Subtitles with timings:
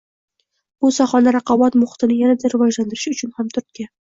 [0.85, 3.91] Bu sohani, raqobat muhitini yanada rivojlantirish uchun katta turtki